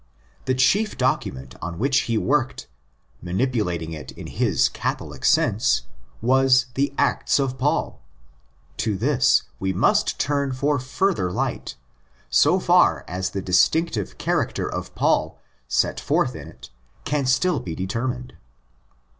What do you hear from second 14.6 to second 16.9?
of Paul set forth in it